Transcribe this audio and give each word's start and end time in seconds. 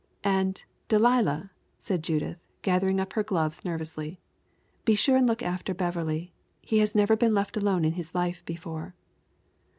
"And, 0.23 0.65
Delilah," 0.87 1.51
said 1.77 2.01
Judith, 2.03 2.39
gathering 2.63 2.99
up 2.99 3.13
her 3.13 3.21
gloves 3.21 3.63
nervously, 3.63 4.19
"be 4.83 4.95
sure 4.95 5.15
and 5.17 5.27
look 5.27 5.43
after 5.43 5.75
Beverley. 5.75 6.33
He 6.59 6.79
has 6.79 6.95
never 6.95 7.15
been 7.15 7.35
left 7.35 7.55
alone 7.55 7.85
in 7.85 7.93
his 7.93 8.15
life 8.15 8.43
before." 8.43 8.95